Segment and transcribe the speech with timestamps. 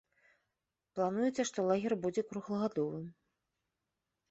[0.99, 3.07] Плануецца, што лагер будзе круглагадовым.